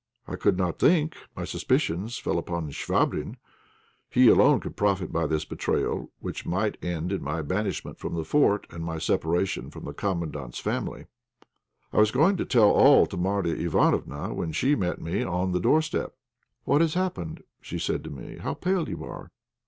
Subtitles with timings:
[0.27, 1.15] I could not think.
[1.35, 3.35] My suspicions fell upon Chvabrine;
[4.09, 8.25] he alone could profit by this betrayal, which might end in my banishment from the
[8.25, 11.05] fort and my separation from the Commandant's family.
[11.93, 15.59] I was going to tell all to Marya Ivánofna when she met me on the
[15.59, 16.15] doorstep.
[16.63, 18.37] "What has happened?" she said to me.
[18.37, 19.29] "How pale you are!"